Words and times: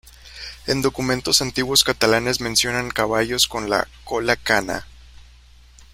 En 0.65 0.81
documentos 0.81 1.43
antiguos 1.43 1.83
catalanes 1.83 2.41
mencionan 2.41 2.89
caballos 2.89 3.47
con 3.47 3.69
la 3.69 3.87
"cola 4.03 4.35
cana". 4.35 4.87